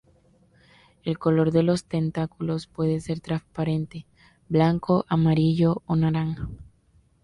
[1.03, 4.07] El color de los tentáculos puede ser transparente,
[4.49, 6.49] blanco, amarillo o naranja.